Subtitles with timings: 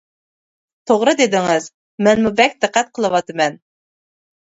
[0.91, 1.67] توغرا دېدىڭىز،
[2.07, 3.61] مەنمۇ بەك دىققەت قىلىۋاتىمەن.